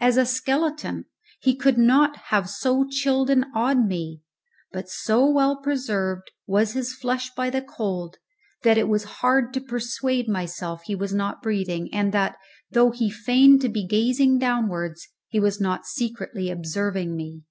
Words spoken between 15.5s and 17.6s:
not secretly observing me.